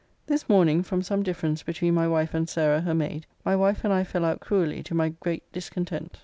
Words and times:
This 0.25 0.49
morning, 0.49 0.81
from 0.81 1.03
some 1.03 1.21
difference 1.21 1.61
between 1.61 1.93
my 1.93 2.07
wife 2.07 2.33
and 2.33 2.49
Sarah, 2.49 2.81
her 2.81 2.95
maid, 2.95 3.27
my 3.45 3.55
wife 3.55 3.83
and 3.83 3.93
I 3.93 4.03
fell 4.03 4.25
out 4.25 4.39
cruelly, 4.39 4.81
to 4.81 4.95
my 4.95 5.09
great 5.09 5.43
discontent. 5.51 6.17